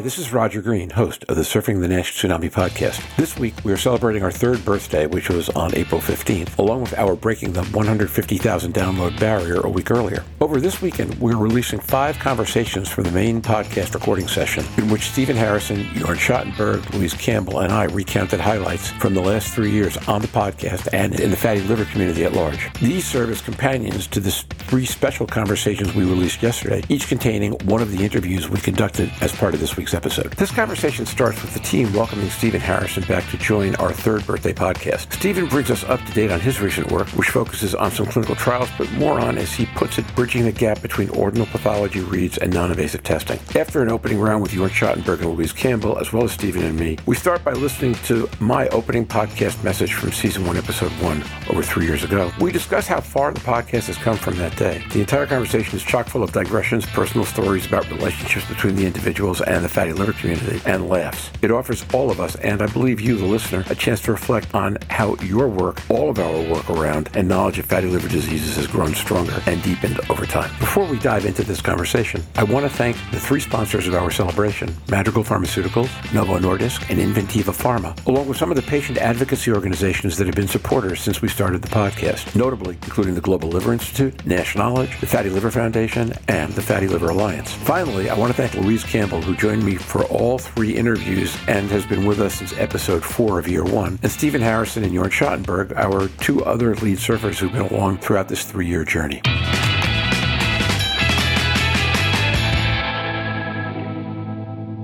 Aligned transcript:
Hi, 0.00 0.04
this 0.04 0.18
is 0.18 0.32
Roger 0.32 0.62
Green, 0.62 0.88
host 0.88 1.26
of 1.28 1.36
the 1.36 1.42
Surfing 1.42 1.82
the 1.82 1.86
Nash 1.86 2.16
Tsunami 2.16 2.50
podcast. 2.50 3.04
This 3.16 3.38
week, 3.38 3.52
we 3.64 3.70
are 3.70 3.76
celebrating 3.76 4.22
our 4.22 4.30
third 4.30 4.64
birthday, 4.64 5.06
which 5.06 5.28
was 5.28 5.50
on 5.50 5.74
April 5.74 6.00
15th, 6.00 6.56
along 6.56 6.80
with 6.80 6.98
our 6.98 7.14
breaking 7.14 7.52
the 7.52 7.64
150,000 7.64 8.72
download 8.72 9.20
barrier 9.20 9.60
a 9.60 9.68
week 9.68 9.90
earlier. 9.90 10.24
Over 10.40 10.58
this 10.58 10.80
weekend, 10.80 11.16
we're 11.16 11.36
releasing 11.36 11.80
five 11.80 12.18
conversations 12.18 12.88
from 12.88 13.04
the 13.04 13.10
main 13.10 13.42
podcast 13.42 13.92
recording 13.92 14.26
session, 14.26 14.64
in 14.78 14.88
which 14.88 15.02
Stephen 15.02 15.36
Harrison, 15.36 15.84
Jorn 15.92 16.16
Schattenberg, 16.16 16.94
Louise 16.94 17.12
Campbell, 17.12 17.60
and 17.60 17.70
I 17.70 17.84
recounted 17.84 18.40
highlights 18.40 18.88
from 18.92 19.12
the 19.12 19.20
last 19.20 19.52
three 19.52 19.70
years 19.70 19.98
on 20.08 20.22
the 20.22 20.28
podcast 20.28 20.88
and 20.94 21.20
in 21.20 21.30
the 21.30 21.36
fatty 21.36 21.60
liver 21.60 21.84
community 21.84 22.24
at 22.24 22.32
large. 22.32 22.72
These 22.80 23.04
serve 23.06 23.28
as 23.28 23.42
companions 23.42 24.06
to 24.06 24.20
the 24.20 24.30
three 24.30 24.86
special 24.86 25.26
conversations 25.26 25.94
we 25.94 26.04
released 26.04 26.42
yesterday, 26.42 26.82
each 26.88 27.06
containing 27.06 27.52
one 27.66 27.82
of 27.82 27.92
the 27.92 28.02
interviews 28.02 28.48
we 28.48 28.60
conducted 28.60 29.12
as 29.20 29.30
part 29.32 29.52
of 29.52 29.60
this 29.60 29.76
week's 29.76 29.89
episode. 29.94 30.32
This 30.32 30.50
conversation 30.50 31.06
starts 31.06 31.40
with 31.42 31.54
the 31.54 31.60
team 31.60 31.92
welcoming 31.92 32.28
Stephen 32.30 32.60
Harrison 32.60 33.02
back 33.04 33.28
to 33.30 33.38
join 33.38 33.74
our 33.76 33.92
third 33.92 34.26
birthday 34.26 34.52
podcast. 34.52 35.12
Stephen 35.12 35.46
brings 35.46 35.70
us 35.70 35.84
up 35.84 36.00
to 36.04 36.12
date 36.12 36.30
on 36.30 36.40
his 36.40 36.60
recent 36.60 36.90
work, 36.90 37.08
which 37.08 37.30
focuses 37.30 37.74
on 37.74 37.90
some 37.90 38.06
clinical 38.06 38.34
trials, 38.34 38.68
but 38.78 38.90
more 38.92 39.20
on, 39.20 39.38
as 39.38 39.52
he 39.52 39.66
puts 39.66 39.98
it, 39.98 40.14
bridging 40.14 40.44
the 40.44 40.52
gap 40.52 40.80
between 40.82 41.08
ordinal 41.10 41.46
pathology 41.46 42.00
reads 42.00 42.38
and 42.38 42.52
non-invasive 42.52 43.02
testing. 43.02 43.38
After 43.54 43.82
an 43.82 43.90
opening 43.90 44.20
round 44.20 44.42
with 44.42 44.52
Jorn 44.52 44.68
Schattenberg 44.68 45.20
and 45.20 45.30
Louise 45.30 45.52
Campbell, 45.52 45.98
as 45.98 46.12
well 46.12 46.24
as 46.24 46.32
Stephen 46.32 46.62
and 46.62 46.78
me, 46.78 46.98
we 47.06 47.16
start 47.16 47.44
by 47.44 47.52
listening 47.52 47.94
to 48.06 48.28
my 48.38 48.68
opening 48.68 49.06
podcast 49.06 49.62
message 49.64 49.94
from 49.94 50.12
season 50.12 50.46
one, 50.46 50.56
episode 50.56 50.92
one, 51.02 51.22
over 51.48 51.62
three 51.62 51.86
years 51.86 52.04
ago. 52.04 52.30
We 52.40 52.52
discuss 52.52 52.86
how 52.86 53.00
far 53.00 53.32
the 53.32 53.40
podcast 53.40 53.86
has 53.86 53.96
come 53.96 54.16
from 54.16 54.36
that 54.36 54.56
day. 54.56 54.82
The 54.92 55.00
entire 55.00 55.26
conversation 55.26 55.76
is 55.76 55.82
chock 55.82 56.06
full 56.08 56.22
of 56.22 56.32
digressions, 56.32 56.86
personal 56.86 57.24
stories 57.26 57.66
about 57.66 57.90
relationships 57.90 58.46
between 58.46 58.76
the 58.76 58.86
individuals 58.86 59.40
and 59.40 59.64
the 59.64 59.68
liver 59.88 60.12
community, 60.12 60.60
and 60.66 60.88
laughs. 60.88 61.30
It 61.42 61.50
offers 61.50 61.84
all 61.92 62.10
of 62.10 62.20
us, 62.20 62.36
and 62.36 62.62
I 62.62 62.66
believe 62.66 63.00
you, 63.00 63.16
the 63.16 63.26
listener, 63.26 63.64
a 63.68 63.74
chance 63.74 64.00
to 64.02 64.12
reflect 64.12 64.54
on 64.54 64.78
how 64.88 65.16
your 65.16 65.48
work, 65.48 65.80
all 65.90 66.10
of 66.10 66.18
our 66.18 66.42
work 66.50 66.68
around, 66.70 67.10
and 67.14 67.28
knowledge 67.28 67.58
of 67.58 67.66
fatty 67.66 67.88
liver 67.88 68.08
diseases 68.08 68.56
has 68.56 68.66
grown 68.66 68.94
stronger 68.94 69.40
and 69.46 69.62
deepened 69.62 69.98
over 70.10 70.26
time. 70.26 70.50
Before 70.58 70.84
we 70.84 70.98
dive 70.98 71.24
into 71.24 71.42
this 71.42 71.60
conversation, 71.60 72.22
I 72.36 72.44
want 72.44 72.64
to 72.64 72.70
thank 72.70 72.96
the 73.10 73.20
three 73.20 73.40
sponsors 73.40 73.86
of 73.88 73.94
our 73.94 74.10
celebration 74.10 74.74
Madrigal 74.88 75.24
Pharmaceuticals, 75.24 75.90
Novo 76.12 76.38
Nordisk, 76.38 76.88
and 76.90 76.98
Inventiva 76.98 77.54
Pharma, 77.54 78.06
along 78.06 78.28
with 78.28 78.36
some 78.36 78.50
of 78.50 78.56
the 78.56 78.62
patient 78.62 78.98
advocacy 78.98 79.50
organizations 79.52 80.16
that 80.16 80.26
have 80.26 80.36
been 80.36 80.48
supporters 80.48 81.00
since 81.00 81.22
we 81.22 81.28
started 81.28 81.62
the 81.62 81.68
podcast, 81.68 82.34
notably 82.36 82.76
including 82.82 83.14
the 83.14 83.20
Global 83.20 83.48
Liver 83.48 83.72
Institute, 83.72 84.24
Nash 84.26 84.56
Knowledge, 84.56 85.00
the 85.00 85.06
Fatty 85.06 85.30
Liver 85.30 85.50
Foundation, 85.50 86.12
and 86.28 86.52
the 86.52 86.62
Fatty 86.62 86.88
Liver 86.88 87.10
Alliance. 87.10 87.52
Finally, 87.52 88.10
I 88.10 88.14
want 88.16 88.34
to 88.34 88.36
thank 88.36 88.54
Louise 88.54 88.84
Campbell, 88.84 89.22
who 89.22 89.34
joined 89.36 89.64
me 89.64 89.69
for 89.76 90.04
all 90.04 90.38
three 90.38 90.76
interviews 90.76 91.36
and 91.48 91.70
has 91.70 91.86
been 91.86 92.06
with 92.06 92.20
us 92.20 92.34
since 92.34 92.52
episode 92.58 93.04
four 93.04 93.38
of 93.38 93.48
year 93.48 93.64
one, 93.64 93.98
and 94.02 94.10
Stephen 94.10 94.40
Harrison 94.40 94.84
and 94.84 94.92
Jorn 94.92 95.10
Schattenberg, 95.10 95.76
our 95.76 96.08
two 96.22 96.44
other 96.44 96.74
lead 96.76 96.98
surfers 96.98 97.38
who've 97.38 97.52
been 97.52 97.62
along 97.62 97.98
throughout 97.98 98.28
this 98.28 98.44
three 98.44 98.66
year 98.66 98.84
journey. 98.84 99.20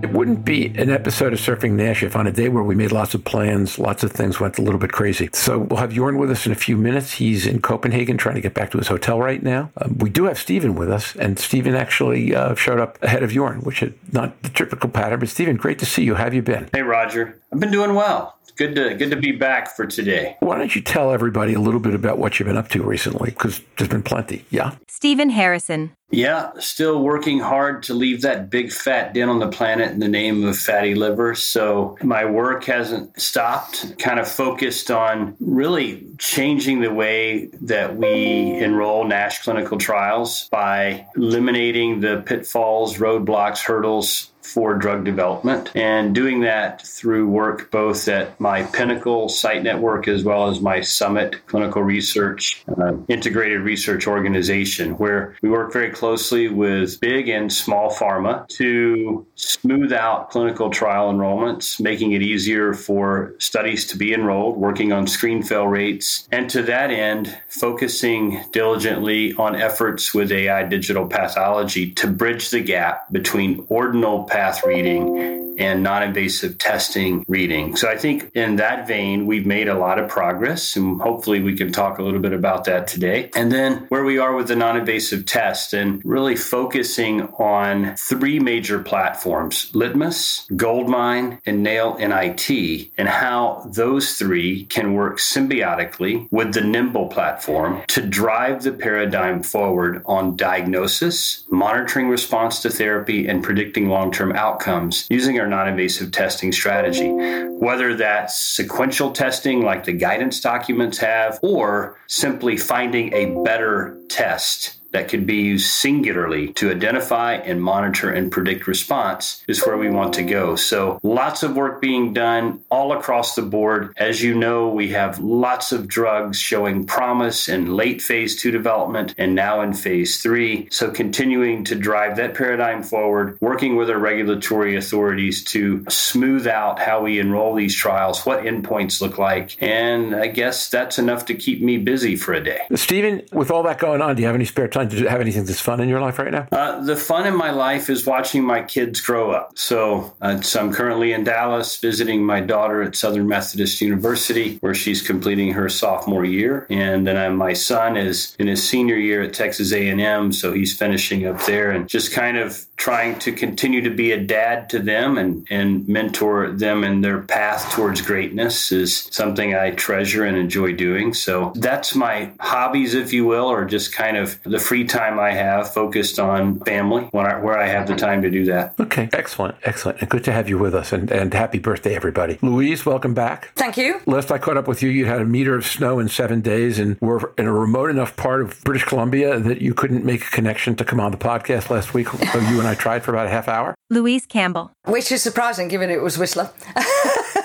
It 0.07 0.13
wouldn't 0.13 0.45
be 0.45 0.67
an 0.77 0.89
episode 0.89 1.33
of 1.33 1.41
Surfing 1.41 1.73
Nash 1.73 2.05
if 2.05 2.15
on 2.15 2.29
a 2.29 2.31
day 2.31 2.49
where 2.49 2.63
we 2.63 2.77
made 2.77 2.93
lots 2.93 3.13
of 3.15 3.25
plans, 3.25 3.77
lots 3.77 4.05
of 4.05 4.13
things 4.13 4.39
went 4.39 4.57
a 4.57 4.63
little 4.63 4.79
bit 4.79 4.93
crazy. 4.93 5.29
So 5.33 5.59
we'll 5.59 5.81
have 5.81 5.91
Jorn 5.91 6.17
with 6.17 6.31
us 6.31 6.47
in 6.47 6.53
a 6.53 6.55
few 6.55 6.77
minutes. 6.77 7.15
He's 7.15 7.45
in 7.45 7.61
Copenhagen 7.61 8.17
trying 8.17 8.37
to 8.37 8.41
get 8.41 8.55
back 8.55 8.71
to 8.71 8.79
his 8.79 8.87
hotel 8.87 9.19
right 9.19 9.43
now. 9.43 9.73
Um, 9.79 9.99
we 9.99 10.09
do 10.09 10.27
have 10.27 10.39
Stephen 10.39 10.77
with 10.77 10.93
us, 10.93 11.17
and 11.17 11.41
Stephen 11.41 11.75
actually 11.75 12.37
uh, 12.37 12.55
showed 12.55 12.79
up 12.79 13.03
ahead 13.03 13.25
of 13.25 13.31
Jorn, 13.31 13.65
which 13.65 13.83
is 13.83 13.95
not 14.13 14.41
the 14.43 14.49
typical 14.51 14.89
pattern. 14.89 15.19
But 15.19 15.29
Stephen, 15.29 15.57
great 15.57 15.81
to 15.81 15.87
see 15.87 16.05
you. 16.05 16.15
How 16.15 16.25
have 16.25 16.35
you 16.35 16.43
been? 16.43 16.69
Hey, 16.73 16.83
Roger. 16.83 17.41
I've 17.53 17.59
been 17.59 17.73
doing 17.73 17.95
well. 17.95 18.37
Good 18.57 18.75
to 18.77 18.95
good 18.95 19.11
to 19.11 19.17
be 19.17 19.33
back 19.33 19.77
for 19.77 19.87
today. 19.87 20.37
Why 20.41 20.57
don't 20.57 20.75
you 20.75 20.81
tell 20.81 21.13
everybody 21.13 21.53
a 21.53 21.61
little 21.61 21.81
bit 21.81 21.95
about 21.95 22.17
what 22.17 22.39
you've 22.39 22.47
been 22.47 22.57
up 22.57 22.69
to 22.71 22.83
recently? 22.83 23.31
Because 23.31 23.61
there's 23.77 23.91
been 23.91 24.03
plenty. 24.03 24.47
Yeah. 24.49 24.77
Stephen 24.89 25.29
Harrison. 25.29 25.93
Yeah, 26.11 26.53
still 26.61 27.03
working 27.03 27.41
hard 27.41 27.83
to 27.85 27.95
leave 27.95 28.23
that 28.23 28.49
big 28.49 28.71
fat 28.71 29.13
dent 29.13 29.29
on 29.29 29.41
the 29.41 29.49
planet 29.49 29.91
in 29.91 29.99
the 29.99 30.09
name 30.09 30.45
of 30.45 30.57
fatty 30.57 30.95
liver. 30.95 31.35
So 31.35 31.97
my 32.01 32.25
work 32.25 32.65
hasn't 32.65 33.21
stopped, 33.21 33.99
kind 33.99 34.21
of 34.21 34.29
focused 34.29 34.91
on 34.91 35.37
really 35.41 36.07
changing 36.19 36.81
the 36.81 36.95
way 36.95 37.47
that 37.63 37.97
we 37.97 38.53
enroll 38.53 39.05
NASH 39.05 39.43
clinical 39.43 39.79
trials 39.79 40.49
by 40.51 41.07
eliminating 41.17 42.01
the 42.01 42.23
pitfalls, 42.25 42.99
roadblocks, 42.99 43.61
hurdles 43.61 44.31
for 44.47 44.75
drug 44.75 45.05
development 45.05 45.73
and 45.75 46.15
doing 46.15 46.41
that 46.41 46.81
through 46.83 47.29
work 47.29 47.71
both 47.71 48.07
at 48.07 48.39
my 48.41 48.63
Pinnacle 48.63 49.29
site 49.29 49.63
network 49.63 50.07
as 50.07 50.23
well 50.23 50.49
as 50.49 50.61
my 50.61 50.81
Summit 50.81 51.45
Clinical 51.47 51.83
Research 51.83 52.65
uh, 52.79 52.95
Integrated 53.09 53.61
Research 53.63 54.07
Organization, 54.07 54.93
where 54.93 55.37
we 55.43 55.51
work 55.51 55.73
very 55.73 55.91
closely 55.97 56.49
with 56.49 57.01
big 57.01 57.29
and 57.29 57.51
small 57.53 57.91
pharma 57.91 58.47
to 58.49 59.27
smooth 59.35 59.93
out 59.93 60.31
clinical 60.31 60.69
trial 60.69 61.11
enrollments, 61.11 61.81
making 61.81 62.13
it 62.13 62.23
easier 62.23 62.75
for 62.75 63.35
studies 63.39 63.87
to 63.87 63.97
be 63.97 64.13
enrolled, 64.13 64.59
working 64.59 64.93
on 64.93 65.07
screen 65.07 65.43
fail 65.43 65.67
rates, 65.67 66.29
and 66.31 66.51
to 66.51 66.63
that 66.63 66.91
end, 66.91 67.37
focusing 67.49 68.43
diligently 68.53 69.33
on 69.35 69.57
efforts 69.57 70.13
with 70.13 70.31
AI 70.31 70.65
digital 70.65 71.07
pathology 71.07 71.91
to 71.93 72.07
bridge 72.07 72.51
the 72.51 72.61
gap 72.61 73.11
between 73.11 73.65
ordinal 73.69 74.25
path 74.25 74.63
reading 74.65 75.46
and 75.59 75.83
non 75.83 76.03
invasive 76.03 76.59
testing 76.59 77.25
reading. 77.29 77.77
So 77.77 77.89
I 77.89 77.97
think 77.97 78.31
in 78.35 78.57
that 78.57 78.87
vein, 78.87 79.27
we've 79.27 79.47
made 79.47 79.69
a 79.69 79.79
lot 79.79 79.99
of 79.99 80.09
progress, 80.09 80.77
and 80.77 81.01
hopefully 81.01 81.41
we 81.41 81.57
can 81.57 81.73
talk 81.73 81.99
a 81.99 82.03
little 82.03 82.21
bit 82.21 82.33
about 82.33 82.65
that 82.65 82.87
today. 82.87 83.31
And 83.35 83.51
then 83.51 83.87
where 83.89 84.05
we 84.05 84.19
are 84.19 84.35
with 84.35 84.49
the 84.49 84.57
non 84.57 84.77
invasive 84.77 85.27
test 85.27 85.73
and 85.73 86.03
really 86.05 86.37
focusing 86.37 87.23
on 87.39 87.97
three 87.97 88.39
major 88.39 88.79
platforms 88.79 89.71
Litmus, 89.75 90.47
Goldmine, 90.57 91.39
and 91.47 91.63
Nail 91.63 91.97
NIT, 91.99 92.91
and 92.99 93.09
how 93.09 93.69
those 93.73 94.15
three 94.15 94.65
can 94.67 94.95
work 94.95 95.19
symbiotically 95.19 96.29
with 96.31 96.55
the 96.55 96.61
Nimble 96.61 97.09
platform 97.09 97.83
to 97.89 98.01
drive 98.01 98.63
the 98.63 98.73
paradigm 98.73 99.43
forward 99.43 100.03
on 100.07 100.37
diagnosis, 100.37 101.45
monitoring 101.51 102.09
response 102.09 102.61
to 102.63 102.71
therapy, 102.71 103.27
and 103.27 103.43
predicting 103.43 103.89
long 103.89 104.11
term 104.13 104.33
outcomes 104.33 105.07
using 105.11 105.39
our 105.39 105.46
non 105.47 105.69
invasive 105.69 106.13
testing 106.13 106.53
strategy. 106.53 107.11
Whether 107.11 107.95
that's 107.95 108.37
sequential 108.39 109.13
testing 109.13 109.63
like 109.63 109.85
the 109.85 109.93
guidance 109.93 110.41
documents 110.41 110.99
have, 110.99 111.39
or 111.43 111.99
simply 112.07 112.57
finding 112.57 113.13
a 113.13 113.43
better 113.45 113.99
test 114.09 114.81
that 114.97 115.09
could 115.09 115.27
be 115.27 115.37
used 115.37 115.67
singularly 115.67 116.55
to 116.55 116.71
identify 116.71 117.35
and 117.35 117.63
monitor 117.63 118.11
and 118.11 118.33
predict 118.33 118.67
response 118.67 119.45
is 119.47 119.65
where 119.67 119.77
we 119.77 119.91
want 119.91 120.15
to 120.15 120.23
go. 120.23 120.57
So, 120.57 120.99
lots 121.03 121.43
of 121.43 121.55
work 121.55 121.83
being 121.83 122.15
done 122.15 122.63
all 122.71 122.93
across 122.93 123.35
the 123.35 123.43
board. 123.43 123.93
As 123.99 124.23
you 124.23 124.35
know, 124.35 124.69
we 124.69 124.89
have 124.93 125.19
lots 125.19 125.71
of 125.71 125.87
drugs 125.87 126.39
showing 126.39 126.87
promise 126.87 127.47
in 127.47 127.77
late 127.77 128.01
phase 128.01 128.41
two 128.41 128.51
development 128.51 129.15
and 129.19 129.35
now 129.35 129.61
in 129.61 129.75
phase 129.75 130.23
three. 130.23 130.67
So, 130.71 130.91
continuing 130.91 131.65
to 131.65 131.75
drive 131.75 132.17
that 132.17 132.35
paradigm 132.35 132.83
forward, 132.83 133.37
working 133.43 133.77
with 133.77 133.91
our 133.91 133.99
regulatory 133.99 134.77
authorities 134.77 135.45
to 135.45 135.85
smooth 135.91 136.47
out 136.47 136.79
how 136.79 137.03
we 137.03 137.21
enroll 137.21 137.55
these 137.55 137.75
trials, 137.75 138.25
what 138.25 138.45
endpoints 138.45 139.03
look 139.03 139.19
like. 139.19 139.63
And 139.63 140.17
I 140.17 140.29
guess 140.29 140.71
that's 140.71 140.99
enough 140.99 141.27
to 141.27 141.35
keep 141.35 141.61
me 141.61 141.77
busy 141.77 142.17
for 142.17 142.33
a 142.33 142.43
day. 142.43 142.61
Stephen, 142.75 143.21
with 143.33 143.51
all 143.51 143.63
that 143.65 143.79
going 143.79 144.01
on, 144.01 144.17
do 144.17 144.23
you 144.23 144.27
have 144.27 144.35
any 144.35 144.47
spare 144.47 144.69
time? 144.69 144.86
Do 144.89 144.97
you 144.97 145.09
have 145.09 145.21
anything 145.21 145.45
that's 145.45 145.61
fun 145.61 145.81
in 145.81 145.89
your 145.89 146.01
life 146.01 146.19
right 146.19 146.31
now? 146.31 146.49
Uh, 146.53 146.83
the 146.83 146.97
fun 146.97 147.27
in 147.27 147.37
my 147.37 147.51
life 147.51 147.91
is 147.91 148.07
watching 148.07 148.45
my 148.45 148.63
kids 148.63 149.01
grow 149.01 149.31
up. 149.31 149.57
So, 149.57 150.15
uh, 150.21 150.41
so 150.41 150.61
I'm 150.61 150.73
currently 150.73 151.13
in 151.13 151.25
Dallas 151.25 151.79
visiting 151.79 152.25
my 152.25 152.41
daughter 152.41 152.83
at 152.83 152.97
Southern 152.97 153.27
Methodist 153.27 153.81
University, 153.81 154.57
where 154.59 154.75
she's 154.75 155.03
completing 155.03 155.53
her 155.53 155.69
sophomore 155.69 156.25
year, 156.25 156.67
and 156.71 157.07
then 157.07 157.17
I, 157.17 157.29
my 157.29 157.53
son 157.53 157.97
is 157.97 158.37
in 158.39 158.47
his 158.47 158.67
senior 158.67 158.97
year 158.97 159.23
at 159.23 159.35
Texas 159.35 159.73
A&M, 159.73 160.33
so 160.33 160.53
he's 160.53 160.77
finishing 160.77 161.27
up 161.27 161.45
there, 161.45 161.71
and 161.71 161.89
just 161.89 162.13
kind 162.13 162.37
of 162.37 162.67
trying 162.77 163.19
to 163.19 163.33
continue 163.33 163.81
to 163.81 163.91
be 163.91 164.13
a 164.13 164.21
dad 164.21 164.69
to 164.71 164.79
them 164.79 165.19
and 165.19 165.47
and 165.51 165.89
mentor 165.89 166.51
them 166.51 166.85
in 166.85 167.01
their 167.01 167.21
path 167.21 167.73
towards 167.73 168.01
greatness 168.01 168.71
is 168.73 169.09
something 169.11 169.55
I 169.55 169.71
treasure 169.71 170.25
and 170.25 170.37
enjoy 170.37 170.75
doing. 170.75 171.15
So 171.15 171.53
that's 171.57 171.95
my 171.95 172.33
hobbies, 172.41 172.95
if 172.95 173.13
you 173.13 173.25
will, 173.25 173.47
or 173.47 173.65
just 173.65 173.95
kind 173.95 174.17
of 174.17 174.43
the 174.43 174.59
free 174.67 174.85
time 174.85 175.21
I 175.21 175.31
have 175.31 175.73
focused 175.73 176.19
on 176.19 176.59
family 176.61 177.05
when 177.13 177.25
I, 177.25 177.39
where 177.39 177.57
I 177.57 177.67
have 177.67 177.87
the 177.87 177.95
time 177.95 178.23
to 178.23 178.31
do 178.31 178.45
that. 178.47 178.75
Okay, 178.81 179.09
excellent, 179.13 179.55
excellent. 179.63 180.01
And 180.01 180.11
good 180.11 180.25
to 180.25 180.33
have 180.33 180.49
you 180.49 180.59
with 180.59 180.75
us. 180.75 180.93
And, 180.93 181.11
and 181.11 181.33
happy 181.33 181.61
birthday, 181.61 181.95
everybody. 181.95 182.39
Louise, 182.43 182.85
welcome 182.85 183.15
back. 183.15 183.53
Thank 183.55 183.77
you. 183.77 184.01
Last 184.07 184.33
I 184.33 184.39
caught 184.39 184.57
up 184.57 184.67
with 184.67 184.83
you, 184.83 184.91
you 184.91 185.07
had 185.07 185.21
a 185.21 185.25
meter 185.25 185.55
of 185.55 185.65
snow 185.65 186.01
in 186.01 186.09
seven 186.09 186.41
days 186.41 186.81
and 186.81 187.01
were 187.01 187.33
in 187.39 187.47
a 187.47 187.53
remote 187.53 187.91
enough 187.91 188.17
part 188.17 188.43
of 188.43 188.61
British 188.65 188.85
Columbia 188.85 189.39
that 189.39 189.63
you 189.63 189.73
couldn't 189.73 190.05
make 190.05 190.23
a 190.27 190.31
connection 190.31 190.75
to 190.77 190.85
come 190.85 190.99
on 190.99 191.13
the 191.13 191.19
podcast 191.19 191.71
last 191.71 191.95
week. 191.95 192.09
So 192.09 192.39
you 192.39 192.59
and 192.59 192.67
I 192.67 192.75
tried 192.75 193.05
for 193.05 193.13
about 193.13 193.27
a 193.27 193.31
half 193.31 193.47
hour. 193.47 193.77
Louise 193.89 194.27
Campbell. 194.27 194.73
Which 194.85 195.13
is 195.13 195.23
surprising 195.23 195.69
given 195.69 195.91
it 195.91 196.03
was 196.03 196.19
Whistler. 196.19 196.51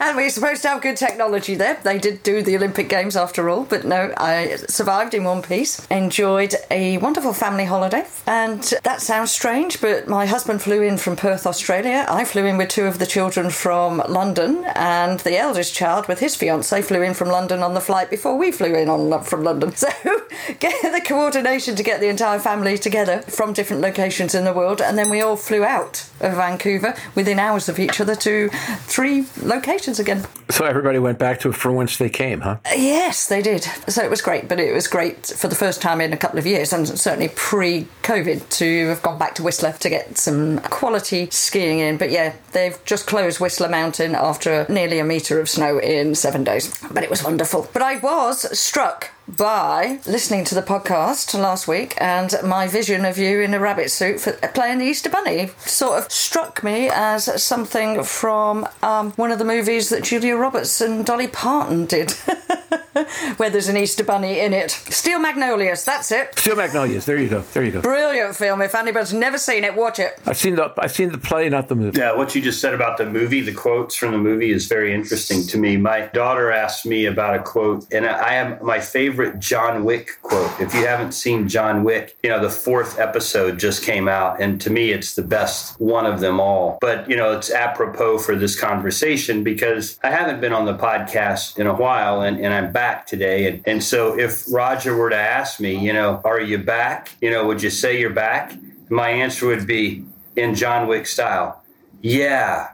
and 0.00 0.16
we 0.16 0.24
are 0.24 0.30
supposed 0.30 0.62
to 0.62 0.68
have 0.68 0.82
good 0.82 0.96
technology 0.96 1.54
there. 1.54 1.78
They 1.82 1.98
did 1.98 2.22
do 2.22 2.42
the 2.42 2.56
Olympic 2.56 2.88
Games 2.88 3.16
after 3.16 3.48
all, 3.48 3.64
but 3.64 3.84
no, 3.84 4.12
I 4.16 4.56
survived 4.56 5.14
in 5.14 5.24
one 5.24 5.42
piece. 5.42 5.84
Enjoyed 5.86 6.54
a 6.70 6.98
wonderful 6.98 7.32
family 7.32 7.64
holiday. 7.64 8.06
And 8.26 8.62
that 8.82 9.00
sounds 9.00 9.30
strange, 9.30 9.80
but 9.80 10.08
my 10.08 10.26
husband 10.26 10.62
flew 10.62 10.82
in 10.82 10.98
from 10.98 11.16
Perth, 11.16 11.46
Australia. 11.46 12.06
I 12.08 12.24
flew 12.24 12.46
in 12.46 12.56
with 12.56 12.68
two 12.68 12.84
of 12.84 12.98
the 12.98 13.06
children 13.06 13.50
from 13.50 13.98
London, 14.08 14.64
and 14.74 15.20
the 15.20 15.36
eldest 15.36 15.74
child 15.74 16.08
with 16.08 16.20
his 16.20 16.34
fiance 16.34 16.82
flew 16.82 17.02
in 17.02 17.14
from 17.14 17.28
London 17.28 17.62
on 17.62 17.74
the 17.74 17.80
flight 17.80 18.10
before 18.10 18.36
we 18.36 18.50
flew 18.50 18.74
in 18.74 18.88
on 18.88 19.22
from 19.24 19.42
London. 19.42 19.72
So 19.84 20.54
get 20.58 20.92
the 20.92 21.00
coordination 21.00 21.76
to 21.76 21.82
get 21.82 22.00
the 22.00 22.08
entire 22.08 22.38
family 22.38 22.78
together 22.78 23.20
from 23.22 23.52
different 23.52 23.82
locations 23.82 24.34
in 24.34 24.44
the 24.44 24.52
world, 24.52 24.80
and 24.80 24.96
then 24.96 25.10
we 25.10 25.20
all 25.20 25.36
flew 25.36 25.64
out 25.64 26.08
of 26.20 26.34
Vancouver 26.34 26.94
within 27.14 27.38
hours 27.38 27.68
of 27.68 27.78
each 27.78 28.00
other 28.00 28.14
to 28.16 28.48
three 28.86 29.26
locations 29.42 29.83
again. 29.98 30.24
So 30.54 30.64
everybody 30.64 31.00
went 31.00 31.18
back 31.18 31.40
to 31.40 31.50
from 31.50 31.74
whence 31.74 31.96
they 31.96 32.08
came, 32.08 32.42
huh? 32.42 32.58
Yes, 32.76 33.26
they 33.26 33.42
did. 33.42 33.64
So 33.88 34.04
it 34.04 34.08
was 34.08 34.22
great, 34.22 34.48
but 34.48 34.60
it 34.60 34.72
was 34.72 34.86
great 34.86 35.26
for 35.26 35.48
the 35.48 35.56
first 35.56 35.82
time 35.82 36.00
in 36.00 36.12
a 36.12 36.16
couple 36.16 36.38
of 36.38 36.46
years, 36.46 36.72
and 36.72 36.86
certainly 36.86 37.30
pre 37.34 37.88
COVID, 38.04 38.48
to 38.50 38.86
have 38.90 39.02
gone 39.02 39.18
back 39.18 39.34
to 39.34 39.42
Whistler 39.42 39.72
to 39.72 39.90
get 39.90 40.16
some 40.16 40.60
quality 40.60 41.28
skiing 41.32 41.80
in. 41.80 41.96
But 41.96 42.12
yeah, 42.12 42.34
they've 42.52 42.78
just 42.84 43.08
closed 43.08 43.40
Whistler 43.40 43.68
Mountain 43.68 44.14
after 44.14 44.64
nearly 44.68 45.00
a 45.00 45.04
metre 45.04 45.40
of 45.40 45.48
snow 45.48 45.80
in 45.80 46.14
seven 46.14 46.44
days. 46.44 46.72
But 46.88 47.02
it 47.02 47.10
was 47.10 47.24
wonderful. 47.24 47.68
But 47.72 47.82
I 47.82 47.96
was 47.96 48.56
struck 48.56 49.10
by 49.26 50.00
listening 50.06 50.44
to 50.44 50.54
the 50.54 50.62
podcast 50.62 51.38
last 51.38 51.66
week 51.66 51.94
and 51.98 52.34
my 52.44 52.68
vision 52.68 53.04
of 53.04 53.16
you 53.16 53.40
in 53.40 53.54
a 53.54 53.60
rabbit 53.60 53.90
suit 53.90 54.20
for 54.20 54.32
playing 54.48 54.78
the 54.78 54.84
Easter 54.84 55.08
Bunny 55.08 55.50
sort 55.64 56.02
of 56.02 56.12
struck 56.12 56.62
me 56.62 56.90
as 56.92 57.42
something 57.42 58.02
from 58.02 58.68
um, 58.82 59.12
one 59.12 59.32
of 59.32 59.38
the 59.38 59.44
movies 59.44 59.88
that 59.88 60.04
Julia 60.04 60.36
Roberts 60.44 60.82
and 60.82 61.06
Dolly 61.06 61.26
Parton 61.26 61.86
did. 61.86 62.12
Where 63.36 63.50
there's 63.50 63.68
an 63.68 63.76
Easter 63.76 64.04
bunny 64.04 64.40
in 64.40 64.52
it. 64.52 64.70
Steel 64.70 65.18
Magnolias, 65.18 65.84
that's 65.84 66.12
it. 66.12 66.38
Steel 66.38 66.56
Magnolias. 66.56 67.06
There 67.06 67.18
you 67.18 67.28
go. 67.28 67.40
There 67.40 67.64
you 67.64 67.72
go. 67.72 67.80
Brilliant 67.82 68.36
film. 68.36 68.62
If 68.62 68.74
anybody's 68.74 69.12
never 69.12 69.38
seen 69.38 69.64
it, 69.64 69.74
watch 69.74 69.98
it. 69.98 70.18
I've 70.26 70.36
seen 70.36 70.54
the 70.54 70.72
I've 70.78 70.92
seen 70.92 71.10
the 71.10 71.18
play, 71.18 71.48
not 71.48 71.68
the 71.68 71.74
movie. 71.74 71.98
Yeah, 71.98 72.14
what 72.14 72.34
you 72.34 72.42
just 72.42 72.60
said 72.60 72.74
about 72.74 72.98
the 72.98 73.06
movie, 73.06 73.40
the 73.40 73.52
quotes 73.52 73.96
from 73.96 74.12
the 74.12 74.18
movie 74.18 74.50
is 74.50 74.66
very 74.66 74.94
interesting 74.94 75.46
to 75.48 75.58
me. 75.58 75.76
My 75.76 76.02
daughter 76.12 76.50
asked 76.50 76.86
me 76.86 77.06
about 77.06 77.34
a 77.34 77.42
quote, 77.42 77.92
and 77.92 78.06
I 78.06 78.32
have 78.34 78.62
my 78.62 78.80
favorite 78.80 79.40
John 79.40 79.84
Wick 79.84 80.18
quote. 80.22 80.60
If 80.60 80.74
you 80.74 80.86
haven't 80.86 81.12
seen 81.12 81.48
John 81.48 81.84
Wick, 81.84 82.16
you 82.22 82.30
know 82.30 82.40
the 82.40 82.50
fourth 82.50 82.98
episode 82.98 83.58
just 83.58 83.82
came 83.82 84.08
out, 84.08 84.40
and 84.40 84.60
to 84.60 84.70
me, 84.70 84.90
it's 84.92 85.14
the 85.14 85.22
best 85.22 85.80
one 85.80 86.06
of 86.06 86.20
them 86.20 86.40
all. 86.40 86.78
But 86.80 87.08
you 87.08 87.16
know, 87.16 87.32
it's 87.32 87.50
apropos 87.50 88.18
for 88.18 88.36
this 88.36 88.58
conversation 88.58 89.42
because 89.42 89.98
I 90.02 90.10
haven't 90.10 90.40
been 90.40 90.52
on 90.52 90.66
the 90.66 90.76
podcast 90.76 91.58
in 91.58 91.66
a 91.66 91.74
while, 91.74 92.20
and, 92.22 92.38
and 92.38 92.52
I'm 92.52 92.72
back 92.84 93.06
today. 93.06 93.48
And, 93.48 93.62
and 93.66 93.82
so 93.82 94.18
if 94.18 94.44
Roger 94.52 94.94
were 94.94 95.08
to 95.08 95.16
ask 95.16 95.58
me, 95.58 95.74
you 95.74 95.92
know, 95.92 96.20
are 96.22 96.40
you 96.40 96.58
back? 96.58 97.12
You 97.22 97.30
know, 97.30 97.46
would 97.46 97.62
you 97.62 97.70
say 97.70 97.98
you're 97.98 98.10
back? 98.10 98.52
My 98.90 99.08
answer 99.08 99.46
would 99.46 99.66
be 99.66 100.04
in 100.36 100.54
John 100.54 100.86
Wick 100.86 101.06
style. 101.06 101.64
Yeah, 102.02 102.72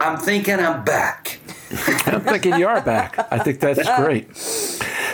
I'm 0.00 0.16
thinking 0.18 0.60
I'm 0.60 0.84
back. 0.84 1.40
I'm 2.06 2.20
thinking 2.20 2.54
you 2.54 2.68
are 2.68 2.80
back. 2.82 3.18
I 3.32 3.38
think 3.40 3.58
that's 3.58 3.88
great. 3.96 4.36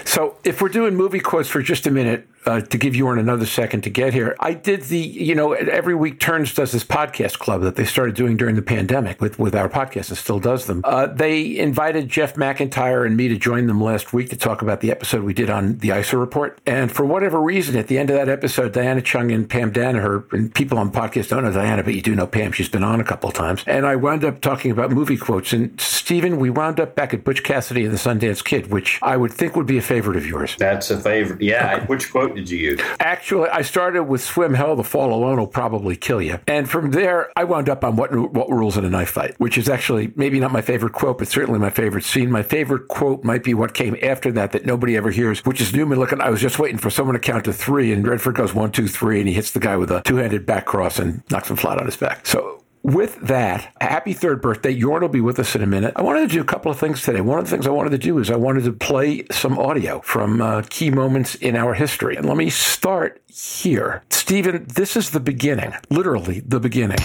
So, 0.05 0.37
if 0.45 0.61
we're 0.61 0.69
doing 0.69 0.95
movie 0.95 1.21
quotes 1.21 1.49
for 1.49 1.63
just 1.63 1.87
a 1.87 1.91
minute, 1.91 2.29
uh, 2.47 2.61
to 2.61 2.79
give 2.79 2.95
you 2.95 3.09
another 3.09 3.47
second 3.47 3.83
to 3.83 3.91
get 3.91 4.13
here, 4.13 4.37
I 4.41 4.55
did 4.55 4.83
the, 4.83 4.99
you 4.99 5.35
know, 5.35 5.53
every 5.53 5.95
week 5.95 6.21
Turns 6.21 6.55
does 6.55 6.73
this 6.73 6.85
podcast 6.85 7.39
club 7.39 7.63
that 7.63 7.77
they 7.77 7.85
started 7.85 8.15
doing 8.15 8.37
during 8.37 8.55
the 8.55 8.63
pandemic 8.63 9.21
with, 9.21 9.39
with 9.39 9.55
our 9.55 9.69
podcast 9.69 10.09
and 10.09 10.19
still 10.19 10.41
does 10.41 10.67
them. 10.67 10.83
Uh, 10.85 11.07
they 11.07 11.57
invited 11.59 12.09
Jeff 12.09 12.35
McIntyre 12.35 13.07
and 13.07 13.17
me 13.17 13.29
to 13.29 13.37
join 13.37 13.67
them 13.67 13.81
last 13.81 14.13
week 14.13 14.31
to 14.31 14.37
talk 14.37 14.63
about 14.63 14.81
the 14.81 14.91
episode 14.91 15.23
we 15.23 15.35
did 15.35 15.51
on 15.51 15.79
the 15.79 15.89
ICER 15.89 16.19
report. 16.19 16.59
And 16.67 16.91
for 16.91 17.05
whatever 17.05 17.41
reason, 17.41 17.77
at 17.77 17.89
the 17.89 17.99
end 17.99 18.11
of 18.11 18.17
that 18.17 18.29
episode, 18.29 18.73
Diana 18.73 19.03
Chung 19.03 19.31
and 19.31 19.49
Pam 19.49 19.73
Danaher, 19.73 20.31
and 20.33 20.55
people 20.55 20.79
on 20.79 20.91
podcast 20.91 21.29
don't 21.29 21.45
know 21.45 21.53
Diana, 21.53 21.83
but 21.83 21.95
you 21.95 22.03
do 22.03 22.15
know 22.15 22.27
Pam. 22.27 22.53
She's 22.53 22.69
been 22.69 22.85
on 22.85 23.01
a 23.01 23.05
couple 23.05 23.29
of 23.29 23.35
times. 23.35 23.65
And 23.67 23.87
I 23.87 23.97
wound 23.97 24.25
up 24.25 24.41
talking 24.41 24.71
about 24.71 24.91
movie 24.91 25.17
quotes. 25.17 25.53
And 25.53 25.81
Stephen, 25.81 26.39
we 26.39 26.51
wound 26.51 26.81
up 26.81 26.95
back 26.95 27.15
at 27.15 27.25
Butch 27.25 27.43
Cassidy 27.43 27.85
and 27.85 27.93
the 27.93 27.99
Sundance 27.99 28.45
Kid, 28.45 28.71
which 28.71 28.99
I 29.03 29.17
would 29.17 29.33
think 29.33 29.57
would 29.57 29.67
be 29.67 29.79
a 29.79 29.83
favorite 29.83 30.17
of 30.17 30.27
yours. 30.27 30.57
That's 30.59 30.91
a 30.91 31.01
favorite. 31.01 31.41
Yeah. 31.41 31.85
Which 31.87 32.11
quote 32.11 32.28
did 32.35 32.51
you 32.51 32.59
use? 32.59 32.81
Actually, 33.01 33.49
I 33.51 33.63
started 33.63 34.05
with 34.05 34.23
swim 34.23 34.55
hell. 34.55 34.77
The 34.77 34.85
fall 34.85 35.13
alone 35.13 35.39
will 35.39 35.47
probably 35.47 35.97
kill 35.97 36.23
you. 36.23 36.39
And 36.47 36.69
from 36.69 36.91
there, 36.91 37.31
I 37.37 37.45
wound 37.45 37.69
up 37.69 37.85
on 37.85 37.97
what 37.97 38.15
what 38.33 38.51
rules 38.51 38.77
in 38.77 38.85
a 38.85 38.91
knife 38.91 39.11
fight, 39.11 39.35
which 39.39 39.59
is 39.59 39.69
actually 39.69 40.13
maybe 40.17 40.41
not 40.41 40.53
my 40.53 40.63
favorite 40.63 40.93
quote, 40.93 41.19
but 41.19 41.29
certainly 41.29 41.59
my 41.59 41.71
favorite 41.71 42.05
scene. 42.05 42.31
My 42.31 42.43
favorite 42.43 42.89
quote 42.89 43.25
might 43.25 43.45
be 43.45 43.55
what 43.55 43.75
came 43.75 43.97
after 44.03 44.33
that 44.33 44.53
that 44.53 44.67
nobody 44.67 44.97
ever 44.97 45.11
hears, 45.11 45.45
which 45.45 45.61
is 45.61 45.75
Newman 45.75 45.99
looking. 45.99 46.21
I 46.21 46.31
was 46.31 46.41
just 46.41 46.59
waiting 46.59 46.79
for 46.79 46.91
someone 46.91 47.15
to 47.15 47.21
count 47.21 47.45
to 47.45 47.53
three, 47.53 47.93
and 47.93 48.07
Redford 48.07 48.35
goes 48.35 48.55
one, 48.55 48.73
two, 48.73 48.89
three, 48.89 49.21
and 49.21 49.29
he 49.29 49.35
hits 49.35 49.53
the 49.53 49.61
guy 49.61 49.77
with 49.77 49.91
a 49.91 50.03
two 50.03 50.17
handed 50.17 50.47
back 50.47 50.67
cross 50.67 50.99
and 50.99 51.23
knocks 51.31 51.51
him 51.51 51.57
flat 51.57 51.79
on 51.79 51.87
his 51.87 51.97
back. 51.97 52.27
So 52.27 52.58
with 52.83 53.19
that, 53.23 53.73
happy 53.81 54.13
third 54.13 54.41
birthday. 54.41 54.79
Jorn 54.79 55.03
will 55.03 55.09
be 55.09 55.21
with 55.21 55.39
us 55.39 55.55
in 55.55 55.63
a 55.63 55.67
minute. 55.67 55.93
I 55.97 56.03
wanted 56.03 56.29
to 56.29 56.35
do 56.35 56.41
a 56.41 56.45
couple 56.45 56.71
of 56.71 56.79
things 56.79 57.03
today. 57.03 57.21
One 57.21 57.39
of 57.39 57.45
the 57.45 57.51
things 57.51 57.67
I 57.67 57.71
wanted 57.71 57.91
to 57.91 57.99
do 57.99 58.19
is 58.19 58.31
I 58.31 58.37
wanted 58.37 58.65
to 58.65 58.73
play 58.73 59.25
some 59.31 59.59
audio 59.59 60.01
from 60.01 60.41
uh, 60.41 60.63
key 60.69 60.91
moments 60.91 61.35
in 61.37 61.57
our 61.57 61.75
history. 61.75 62.17
And 62.17 62.27
let 62.27 62.37
me 62.37 62.51
start 62.51 63.21
here. 63.29 64.03
Stephen, 64.11 64.67
this 64.75 64.97
is 64.97 65.11
the 65.11 65.21
beginning, 65.21 65.75
literally 65.91 66.41
the 66.41 66.61
beginning. 66.61 66.99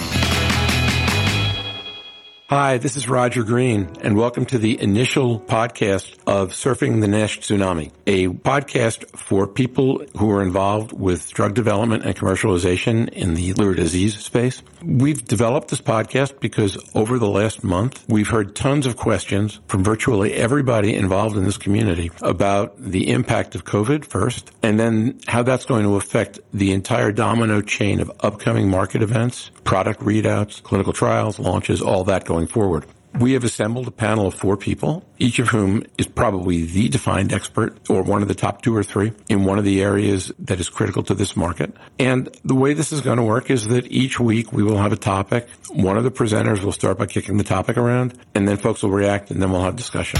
Hi, 2.50 2.78
this 2.78 2.98
is 2.98 3.07
Roger 3.07 3.44
Green, 3.44 3.90
and 4.01 4.18
welcome 4.18 4.45
to 4.48 4.57
the 4.57 4.80
initial 4.80 5.40
podcast 5.40 6.18
of 6.28 6.51
Surfing 6.51 7.00
the 7.00 7.07
Nash 7.07 7.40
Tsunami, 7.40 7.94
a 8.06 8.28
podcast 8.28 9.18
for 9.18 9.48
people 9.48 10.04
who 10.18 10.30
are 10.30 10.44
involved 10.44 10.92
with 10.92 11.31
drug 11.31 11.54
development 11.54 12.04
and 12.04 12.13
commercialization 12.18 13.07
in 13.10 13.36
the 13.36 13.54
liver 13.54 13.74
disease 13.74 14.19
space. 14.19 14.62
We've 14.84 15.24
developed 15.24 15.69
this 15.69 15.80
podcast 15.80 16.42
because 16.42 16.78
over 16.94 17.18
the 17.18 17.30
last 17.30 17.63
month, 17.63 18.04
we've 18.10 18.28
heard 18.28 18.57
tons 18.57 18.86
of 18.86 18.98
questions 18.98 19.62
from 19.68 19.86
virtually 19.86 20.33
everybody 20.33 20.94
involved 20.95 21.38
in 21.38 21.45
this 21.45 21.57
community 21.57 22.12
about 22.21 22.76
the 22.78 23.09
impact 23.09 23.56
of 23.56 23.64
COVID 23.64 24.04
first, 24.04 24.52
and 24.62 24.78
then 24.78 25.18
how 25.28 25.44
that's 25.44 25.66
going 25.66 25.85
to 25.85 25.95
affect 25.95 26.42
the 26.54 26.73
entire 26.73 27.14
domino 27.14 27.62
chain 27.62 28.02
of 28.02 28.12
upcoming 28.19 28.69
market 28.69 29.02
events, 29.02 29.50
product 29.64 30.02
readouts, 30.02 30.62
clinical 30.62 30.92
trials, 30.92 31.40
launches, 31.40 31.81
all 31.81 32.04
that 32.04 32.26
going 32.33 32.47
forward. 32.47 32.85
We 33.19 33.33
have 33.33 33.44
assembled 33.44 33.87
a 33.87 33.92
panel 33.92 34.25
of 34.25 34.33
four 34.33 34.57
people, 34.57 35.06
each 35.19 35.37
of 35.37 35.49
whom 35.49 35.83
is 35.99 36.07
probably 36.07 36.66
the 36.66 36.90
defined 36.90 37.31
expert 37.31 37.78
or 37.87 38.02
one 38.02 38.23
of 38.23 38.28
the 38.28 38.33
top 38.33 38.63
two 38.63 38.75
or 38.75 38.81
three 38.81 39.11
in 39.30 39.45
one 39.45 39.59
of 39.59 39.66
the 39.66 39.83
areas 39.83 40.31
that 40.40 40.59
is 40.59 40.68
critical 40.68 41.04
to 41.04 41.13
this 41.13 41.35
market. 41.35 41.75
And 41.99 42.35
the 42.44 42.56
way 42.56 42.73
this 42.73 42.92
is 42.92 43.02
going 43.02 43.18
to 43.18 43.23
work 43.23 43.52
is 43.52 43.68
that 43.68 43.85
each 43.92 44.19
week 44.19 44.52
we 44.52 44.63
will 44.63 44.78
have 44.78 44.92
a 44.92 44.97
topic. 44.97 45.47
One 45.69 45.95
of 45.95 46.04
the 46.04 46.11
presenters 46.11 46.63
will 46.63 46.71
start 46.71 46.97
by 46.97 47.06
kicking 47.06 47.37
the 47.37 47.44
topic 47.44 47.78
around 47.78 48.18
and 48.33 48.47
then 48.47 48.57
folks 48.57 48.81
will 48.81 48.90
react 48.90 49.30
and 49.30 49.40
then 49.40 49.52
we'll 49.52 49.61
have 49.61 49.75
discussion. 49.75 50.19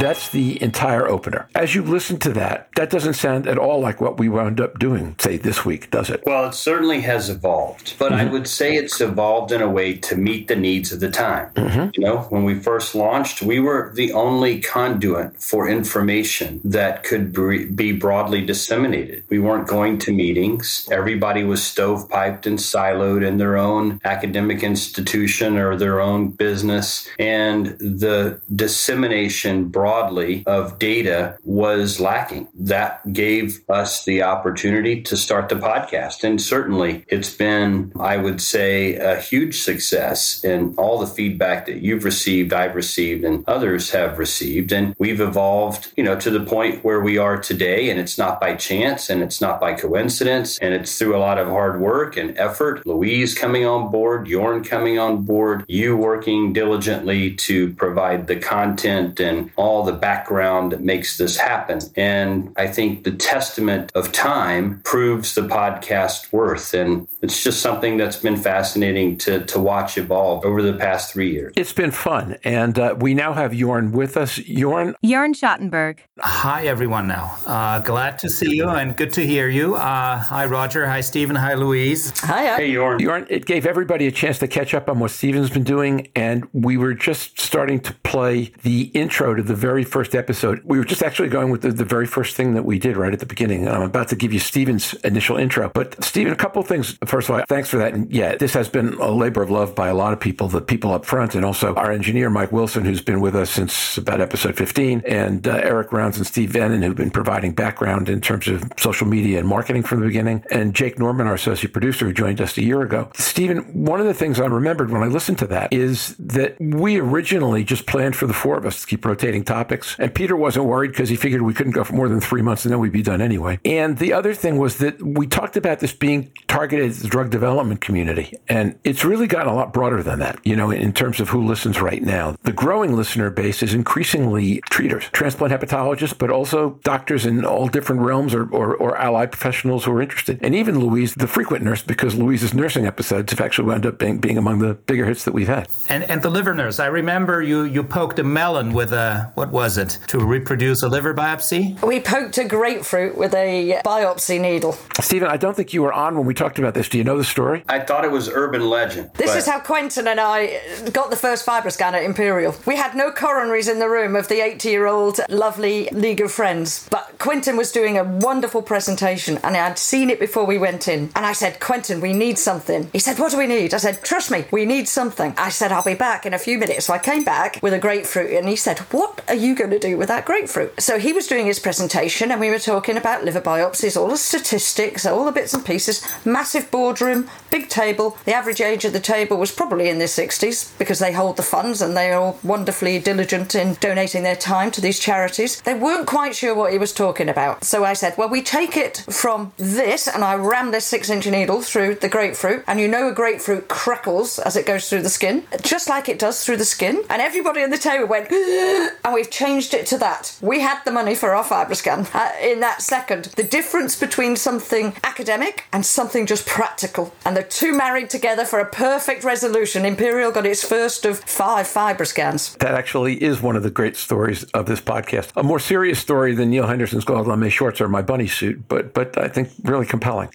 That's 0.00 0.30
the 0.30 0.60
entire 0.62 1.06
opener. 1.06 1.46
As 1.54 1.74
you 1.74 1.82
listen 1.82 2.18
to 2.20 2.32
that, 2.32 2.70
that 2.76 2.88
doesn't 2.88 3.14
sound 3.14 3.46
at 3.46 3.58
all 3.58 3.80
like 3.80 4.00
what 4.00 4.18
we 4.18 4.30
wound 4.30 4.58
up 4.58 4.78
doing, 4.78 5.14
say, 5.18 5.36
this 5.36 5.66
week, 5.66 5.90
does 5.90 6.08
it? 6.08 6.22
Well, 6.24 6.48
it 6.48 6.54
certainly 6.54 7.02
has 7.02 7.28
evolved, 7.28 7.96
but 7.98 8.10
mm-hmm. 8.10 8.28
I 8.28 8.32
would 8.32 8.48
say 8.48 8.76
it's 8.76 8.98
evolved 9.00 9.52
in 9.52 9.60
a 9.60 9.68
way 9.68 9.92
to 9.98 10.16
meet 10.16 10.48
the 10.48 10.56
needs 10.56 10.90
of 10.90 11.00
the 11.00 11.10
time. 11.10 11.50
Mm-hmm. 11.52 11.90
You 11.94 12.02
know, 12.02 12.20
when 12.30 12.44
we 12.44 12.54
first 12.54 12.94
launched, 12.94 13.42
we 13.42 13.60
were 13.60 13.92
the 13.94 14.12
only 14.12 14.60
conduit 14.60 15.40
for 15.42 15.68
information 15.68 16.62
that 16.64 17.04
could 17.04 17.34
be 17.76 17.92
broadly 17.92 18.40
disseminated. 18.44 19.24
We 19.28 19.38
weren't 19.38 19.68
going 19.68 19.98
to 19.98 20.12
meetings. 20.12 20.88
Everybody 20.90 21.44
was 21.44 21.60
stovepiped 21.60 22.46
and 22.46 22.58
siloed 22.58 23.26
in 23.26 23.36
their 23.36 23.58
own 23.58 24.00
academic 24.04 24.62
institution 24.62 25.58
or 25.58 25.76
their 25.76 26.00
own 26.00 26.30
business, 26.30 27.06
and 27.18 27.76
the 27.78 28.40
dissemination 28.54 29.68
brought 29.68 29.89
broadly 29.90 30.44
of 30.46 30.78
data 30.78 31.36
was 31.42 31.98
lacking. 31.98 32.46
That 32.54 33.12
gave 33.12 33.60
us 33.68 34.04
the 34.04 34.22
opportunity 34.22 35.02
to 35.02 35.16
start 35.16 35.48
the 35.48 35.56
podcast. 35.56 36.22
And 36.22 36.40
certainly 36.40 37.04
it's 37.08 37.34
been, 37.34 37.90
I 37.98 38.16
would 38.16 38.40
say, 38.40 38.94
a 38.94 39.20
huge 39.20 39.60
success 39.60 40.44
in 40.44 40.76
all 40.76 41.00
the 41.00 41.08
feedback 41.08 41.66
that 41.66 41.82
you've 41.82 42.04
received, 42.04 42.52
I've 42.52 42.76
received, 42.76 43.24
and 43.24 43.42
others 43.48 43.90
have 43.90 44.16
received. 44.16 44.70
And 44.70 44.94
we've 45.00 45.20
evolved, 45.20 45.92
you 45.96 46.04
know, 46.04 46.16
to 46.20 46.30
the 46.30 46.44
point 46.44 46.84
where 46.84 47.00
we 47.00 47.18
are 47.18 47.36
today. 47.36 47.90
And 47.90 47.98
it's 47.98 48.16
not 48.16 48.40
by 48.40 48.54
chance 48.54 49.10
and 49.10 49.22
it's 49.22 49.40
not 49.40 49.60
by 49.60 49.74
coincidence. 49.74 50.56
And 50.60 50.72
it's 50.72 50.96
through 50.96 51.16
a 51.16 51.18
lot 51.18 51.38
of 51.38 51.48
hard 51.48 51.80
work 51.80 52.16
and 52.16 52.38
effort. 52.38 52.86
Louise 52.86 53.34
coming 53.34 53.66
on 53.66 53.90
board, 53.90 54.28
Jorn 54.28 54.64
coming 54.64 55.00
on 55.00 55.24
board, 55.24 55.64
you 55.66 55.96
working 55.96 56.52
diligently 56.52 57.34
to 57.46 57.74
provide 57.74 58.28
the 58.28 58.36
content 58.36 59.18
and 59.18 59.50
all 59.56 59.69
the 59.84 59.92
background 59.92 60.72
that 60.72 60.80
makes 60.80 61.16
this 61.16 61.36
happen. 61.36 61.80
And 61.96 62.52
I 62.56 62.66
think 62.66 63.04
the 63.04 63.12
testament 63.12 63.90
of 63.94 64.12
time 64.12 64.80
proves 64.84 65.34
the 65.34 65.42
podcast 65.42 66.32
worth. 66.32 66.74
And 66.74 67.08
it's 67.22 67.42
just 67.42 67.60
something 67.60 67.96
that's 67.96 68.16
been 68.16 68.36
fascinating 68.36 69.16
to, 69.18 69.44
to 69.46 69.58
watch 69.58 69.96
evolve 69.96 70.44
over 70.44 70.62
the 70.62 70.74
past 70.74 71.12
three 71.12 71.32
years. 71.32 71.52
It's 71.56 71.72
been 71.72 71.90
fun. 71.90 72.36
And 72.44 72.78
uh, 72.78 72.96
we 72.98 73.14
now 73.14 73.32
have 73.32 73.52
Jorn 73.52 73.92
with 73.92 74.16
us. 74.16 74.38
Jorn? 74.38 74.94
Jorn 75.04 75.34
Schattenberg. 75.34 76.00
Hi, 76.18 76.66
everyone, 76.66 77.06
now. 77.06 77.36
Uh, 77.46 77.80
glad 77.80 78.18
to 78.20 78.28
see 78.28 78.54
you 78.56 78.68
and 78.68 78.96
good 78.96 79.12
to 79.14 79.26
hear 79.26 79.48
you. 79.48 79.76
Uh, 79.76 80.18
hi, 80.18 80.44
Roger. 80.44 80.86
Hi, 80.86 81.00
Stephen. 81.00 81.36
Hi, 81.36 81.54
Louise. 81.54 82.12
Hi. 82.20 82.56
Hey, 82.56 82.70
Jorn. 82.72 83.00
Jorn, 83.00 83.26
it 83.30 83.46
gave 83.46 83.66
everybody 83.66 84.06
a 84.06 84.10
chance 84.10 84.38
to 84.38 84.48
catch 84.48 84.74
up 84.74 84.88
on 84.88 84.98
what 84.98 85.10
Stephen's 85.10 85.50
been 85.50 85.64
doing. 85.64 86.08
And 86.14 86.48
we 86.52 86.76
were 86.76 86.94
just 86.94 87.40
starting 87.40 87.80
to 87.80 87.94
play 88.02 88.52
the 88.62 88.90
intro 88.94 89.34
to 89.34 89.42
the 89.42 89.54
very 89.60 89.84
first 89.84 90.14
episode. 90.14 90.62
We 90.64 90.78
were 90.78 90.84
just 90.84 91.02
actually 91.02 91.28
going 91.28 91.50
with 91.50 91.60
the, 91.60 91.70
the 91.70 91.84
very 91.84 92.06
first 92.06 92.34
thing 92.34 92.54
that 92.54 92.64
we 92.64 92.78
did 92.78 92.96
right 92.96 93.12
at 93.12 93.20
the 93.20 93.26
beginning. 93.26 93.68
I'm 93.68 93.82
about 93.82 94.08
to 94.08 94.16
give 94.16 94.32
you 94.32 94.38
Stephen's 94.38 94.94
initial 95.04 95.36
intro. 95.36 95.70
But, 95.72 96.02
Stephen, 96.02 96.32
a 96.32 96.36
couple 96.36 96.62
of 96.62 96.66
things. 96.66 96.98
First 97.04 97.28
of 97.28 97.34
all, 97.34 97.44
thanks 97.46 97.68
for 97.68 97.76
that. 97.76 97.92
And 97.92 98.10
yeah, 98.10 98.36
this 98.36 98.54
has 98.54 98.68
been 98.68 98.94
a 98.94 99.10
labor 99.10 99.42
of 99.42 99.50
love 99.50 99.74
by 99.74 99.88
a 99.88 99.94
lot 99.94 100.14
of 100.14 100.20
people, 100.20 100.48
the 100.48 100.62
people 100.62 100.92
up 100.92 101.04
front, 101.04 101.34
and 101.34 101.44
also 101.44 101.74
our 101.74 101.92
engineer, 101.92 102.30
Mike 102.30 102.52
Wilson, 102.52 102.84
who's 102.84 103.02
been 103.02 103.20
with 103.20 103.36
us 103.36 103.50
since 103.50 103.98
about 103.98 104.20
episode 104.20 104.56
15, 104.56 105.02
and 105.06 105.46
uh, 105.46 105.60
Eric 105.62 105.92
Rounds 105.92 106.16
and 106.16 106.26
Steve 106.26 106.50
Vennon, 106.50 106.82
who've 106.82 106.96
been 106.96 107.10
providing 107.10 107.52
background 107.52 108.08
in 108.08 108.20
terms 108.20 108.48
of 108.48 108.64
social 108.78 109.06
media 109.06 109.38
and 109.38 109.46
marketing 109.46 109.82
from 109.82 110.00
the 110.00 110.06
beginning, 110.06 110.42
and 110.50 110.74
Jake 110.74 110.98
Norman, 110.98 111.26
our 111.26 111.34
associate 111.34 111.72
producer, 111.72 112.06
who 112.06 112.12
joined 112.12 112.40
us 112.40 112.56
a 112.56 112.62
year 112.62 112.80
ago. 112.80 113.10
Stephen, 113.14 113.84
one 113.84 114.00
of 114.00 114.06
the 114.06 114.14
things 114.14 114.40
I 114.40 114.46
remembered 114.46 114.90
when 114.90 115.02
I 115.02 115.06
listened 115.06 115.38
to 115.40 115.46
that 115.48 115.72
is 115.72 116.16
that 116.18 116.56
we 116.58 116.98
originally 116.98 117.64
just 117.64 117.86
planned 117.86 118.16
for 118.16 118.26
the 118.26 118.32
four 118.32 118.56
of 118.56 118.64
us 118.64 118.80
to 118.80 118.86
keep 118.86 119.04
rotating 119.04 119.44
topics, 119.50 119.96
and 119.98 120.14
Peter 120.14 120.36
wasn't 120.36 120.64
worried 120.64 120.92
because 120.92 121.08
he 121.08 121.16
figured 121.16 121.42
we 121.42 121.54
couldn't 121.54 121.72
go 121.72 121.82
for 121.82 121.94
more 121.94 122.08
than 122.08 122.20
three 122.20 122.42
months 122.42 122.64
and 122.64 122.72
then 122.72 122.78
we'd 122.78 122.92
be 122.92 123.02
done 123.02 123.20
anyway. 123.20 123.58
And 123.64 123.98
the 123.98 124.12
other 124.12 124.32
thing 124.32 124.58
was 124.58 124.78
that 124.78 125.02
we 125.02 125.26
talked 125.26 125.56
about 125.56 125.80
this 125.80 125.92
being 125.92 126.30
targeted 126.46 126.90
at 126.90 126.96
the 126.96 127.08
drug 127.08 127.30
development 127.30 127.80
community, 127.80 128.38
and 128.48 128.78
it's 128.84 129.04
really 129.04 129.26
gotten 129.26 129.48
a 129.48 129.54
lot 129.54 129.72
broader 129.72 130.02
than 130.02 130.20
that, 130.20 130.38
you 130.44 130.54
know, 130.54 130.70
in 130.70 130.92
terms 130.92 131.20
of 131.20 131.28
who 131.30 131.44
listens 131.44 131.80
right 131.80 132.02
now. 132.02 132.36
The 132.44 132.52
growing 132.52 132.94
listener 132.96 133.30
base 133.30 133.62
is 133.62 133.74
increasingly 133.74 134.60
treaters, 134.70 135.04
transplant 135.12 135.52
hepatologists, 135.52 136.16
but 136.16 136.30
also 136.30 136.78
doctors 136.84 137.26
in 137.26 137.44
all 137.44 137.66
different 137.68 138.02
realms 138.02 138.34
or, 138.34 138.48
or, 138.50 138.76
or 138.76 138.96
allied 138.96 139.32
professionals 139.32 139.84
who 139.84 139.92
are 139.92 140.02
interested. 140.02 140.38
And 140.42 140.54
even 140.54 140.78
Louise, 140.78 141.14
the 141.14 141.26
frequent 141.26 141.64
nurse, 141.64 141.82
because 141.82 142.14
Louise's 142.14 142.54
nursing 142.54 142.86
episodes 142.86 143.32
have 143.32 143.40
actually 143.40 143.68
wound 143.68 143.86
up 143.86 143.98
being, 143.98 144.18
being 144.18 144.38
among 144.38 144.60
the 144.60 144.74
bigger 144.74 145.06
hits 145.06 145.24
that 145.24 145.34
we've 145.34 145.48
had. 145.48 145.68
And, 145.88 146.04
and 146.04 146.22
the 146.22 146.30
liver 146.30 146.54
nurse. 146.54 146.78
I 146.78 146.86
remember 146.86 147.42
you, 147.42 147.64
you 147.64 147.82
poked 147.82 148.18
a 148.18 148.24
melon 148.24 148.72
with 148.72 148.92
a, 148.92 149.32
what 149.40 149.50
was 149.52 149.78
it, 149.78 149.98
to 150.08 150.18
reproduce 150.18 150.82
a 150.82 150.88
liver 150.88 151.14
biopsy? 151.14 151.82
We 151.82 151.98
poked 151.98 152.36
a 152.36 152.44
grapefruit 152.44 153.16
with 153.16 153.32
a 153.32 153.80
biopsy 153.82 154.38
needle. 154.38 154.72
Stephen, 155.00 155.28
I 155.28 155.38
don't 155.38 155.56
think 155.56 155.72
you 155.72 155.80
were 155.80 155.94
on 155.94 156.14
when 156.14 156.26
we 156.26 156.34
talked 156.34 156.58
about 156.58 156.74
this. 156.74 156.90
Do 156.90 156.98
you 156.98 157.04
know 157.04 157.16
the 157.16 157.24
story? 157.24 157.64
I 157.66 157.78
thought 157.80 158.04
it 158.04 158.10
was 158.10 158.28
urban 158.28 158.68
legend. 158.68 159.12
This 159.14 159.30
but- 159.30 159.38
is 159.38 159.46
how 159.46 159.60
Quentin 159.60 160.06
and 160.08 160.20
I 160.20 160.60
got 160.92 161.08
the 161.08 161.16
first 161.16 161.46
FibroScan 161.46 161.94
at 161.94 162.02
Imperial. 162.02 162.54
We 162.66 162.76
had 162.76 162.94
no 162.94 163.10
coronaries 163.10 163.70
in 163.70 163.78
the 163.78 163.88
room 163.88 164.14
of 164.14 164.28
the 164.28 164.42
80 164.44 164.68
year 164.68 164.86
old 164.86 165.20
lovely 165.30 165.88
League 165.90 166.20
of 166.20 166.30
Friends, 166.30 166.86
but 166.90 167.14
Quentin 167.18 167.56
was 167.56 167.72
doing 167.72 167.96
a 167.96 168.04
wonderful 168.04 168.60
presentation 168.60 169.38
and 169.42 169.56
I'd 169.56 169.78
seen 169.78 170.10
it 170.10 170.20
before 170.20 170.44
we 170.44 170.58
went 170.58 170.86
in. 170.86 171.10
And 171.16 171.24
I 171.24 171.32
said, 171.32 171.60
Quentin, 171.60 172.02
we 172.02 172.12
need 172.12 172.38
something. 172.38 172.90
He 172.92 172.98
said, 172.98 173.18
What 173.18 173.32
do 173.32 173.38
we 173.38 173.46
need? 173.46 173.72
I 173.72 173.78
said, 173.78 174.04
Trust 174.04 174.30
me, 174.30 174.44
we 174.50 174.66
need 174.66 174.86
something. 174.86 175.32
I 175.38 175.48
said, 175.48 175.72
I'll 175.72 175.82
be 175.82 175.94
back 175.94 176.26
in 176.26 176.34
a 176.34 176.38
few 176.38 176.58
minutes. 176.58 176.84
So 176.86 176.92
I 176.92 176.98
came 176.98 177.24
back 177.24 177.58
with 177.62 177.72
a 177.72 177.78
grapefruit 177.78 178.32
and 178.32 178.46
he 178.46 178.56
said, 178.56 178.80
What 178.90 179.22
are 179.30 179.34
you 179.34 179.54
going 179.54 179.70
to 179.70 179.78
do 179.78 179.96
with 179.96 180.08
that 180.08 180.26
grapefruit? 180.26 180.80
So 180.80 180.98
he 180.98 181.12
was 181.12 181.26
doing 181.28 181.46
his 181.46 181.60
presentation 181.60 182.30
and 182.30 182.40
we 182.40 182.50
were 182.50 182.58
talking 182.58 182.96
about 182.96 183.24
liver 183.24 183.40
biopsies, 183.40 183.96
all 183.96 184.08
the 184.08 184.16
statistics, 184.16 185.06
all 185.06 185.24
the 185.24 185.32
bits 185.32 185.54
and 185.54 185.64
pieces, 185.64 186.04
massive 186.24 186.70
boardroom, 186.70 187.30
big 187.50 187.68
table. 187.68 188.18
The 188.24 188.34
average 188.34 188.60
age 188.60 188.84
of 188.84 188.92
the 188.92 189.00
table 189.00 189.36
was 189.36 189.52
probably 189.52 189.88
in 189.88 189.98
their 189.98 190.08
60s 190.08 190.76
because 190.78 190.98
they 190.98 191.12
hold 191.12 191.36
the 191.36 191.42
funds 191.42 191.80
and 191.80 191.96
they 191.96 192.10
are 192.10 192.20
all 192.20 192.38
wonderfully 192.42 192.98
diligent 192.98 193.54
in 193.54 193.74
donating 193.74 194.24
their 194.24 194.36
time 194.36 194.72
to 194.72 194.80
these 194.80 194.98
charities. 194.98 195.60
They 195.60 195.74
weren't 195.74 196.06
quite 196.08 196.34
sure 196.34 196.54
what 196.54 196.72
he 196.72 196.78
was 196.78 196.92
talking 196.92 197.28
about. 197.28 197.64
So 197.64 197.84
I 197.84 197.92
said, 197.92 198.16
Well, 198.16 198.28
we 198.28 198.42
take 198.42 198.76
it 198.76 199.04
from 199.08 199.52
this, 199.56 200.08
and 200.08 200.24
I 200.24 200.34
ram 200.34 200.72
this 200.72 200.86
six 200.86 201.08
inch 201.08 201.26
needle 201.26 201.62
through 201.62 201.96
the 201.96 202.08
grapefruit, 202.08 202.64
and 202.66 202.80
you 202.80 202.88
know 202.88 203.08
a 203.08 203.12
grapefruit 203.12 203.68
crackles 203.68 204.38
as 204.40 204.56
it 204.56 204.66
goes 204.66 204.88
through 204.88 205.02
the 205.02 205.08
skin, 205.08 205.44
just 205.62 205.88
like 205.88 206.08
it 206.08 206.18
does 206.18 206.44
through 206.44 206.56
the 206.56 206.64
skin. 206.64 207.04
And 207.08 207.22
everybody 207.22 207.62
on 207.62 207.70
the 207.70 207.78
table 207.78 208.06
went, 208.06 208.30
and 209.04 209.14
we've 209.20 209.30
changed 209.30 209.74
it 209.74 209.84
to 209.84 209.98
that. 209.98 210.34
We 210.40 210.60
had 210.60 210.82
the 210.86 210.90
money 210.90 211.14
for 211.14 211.34
our 211.34 211.44
FibroScan 211.44 212.14
uh, 212.14 212.32
in 212.40 212.60
that 212.60 212.80
second. 212.80 213.26
The 213.36 213.42
difference 213.42 213.94
between 213.94 214.34
something 214.34 214.94
academic 215.04 215.64
and 215.74 215.84
something 215.84 216.24
just 216.24 216.46
practical. 216.46 217.14
And 217.26 217.36
the 217.36 217.42
two 217.42 217.76
married 217.76 218.08
together 218.08 218.46
for 218.46 218.60
a 218.60 218.64
perfect 218.64 219.22
resolution. 219.22 219.84
Imperial 219.84 220.32
got 220.32 220.46
its 220.46 220.64
first 220.64 221.04
of 221.04 221.20
five 221.20 221.66
FibroScans. 221.66 222.56
That 222.60 222.72
actually 222.72 223.22
is 223.22 223.42
one 223.42 223.56
of 223.56 223.62
the 223.62 223.70
great 223.70 223.98
stories 223.98 224.44
of 224.54 224.64
this 224.64 224.80
podcast. 224.80 225.32
A 225.36 225.42
more 225.42 225.60
serious 225.60 225.98
story 225.98 226.34
than 226.34 226.48
Neil 226.48 226.66
Henderson's 226.66 227.04
gold 227.04 227.26
lame 227.26 227.50
shorts 227.50 227.78
or 227.82 227.88
my 227.88 228.00
bunny 228.00 228.26
suit, 228.26 228.66
but 228.68 228.94
but 228.94 229.18
I 229.18 229.28
think 229.28 229.50
really 229.64 229.84
compelling. 229.84 230.30